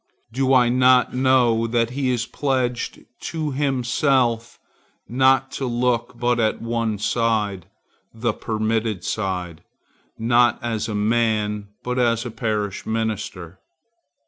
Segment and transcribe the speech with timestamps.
[0.33, 4.57] Do I not know that he is pledged to himself
[5.07, 7.67] not to look but at one side,
[8.11, 9.61] the permitted side,
[10.17, 13.59] not as a man, but as a parish minister?